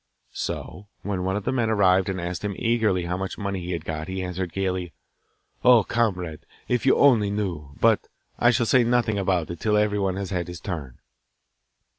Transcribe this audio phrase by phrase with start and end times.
[0.33, 3.73] So, when one of his men arrived and asked him eagerly how much money he
[3.73, 4.93] had got, he answered gaily,
[5.63, 7.75] 'Oh, comrade, if you only knew!
[7.79, 8.07] But
[8.39, 10.97] I shall say nothing about it till everyone has had his turn!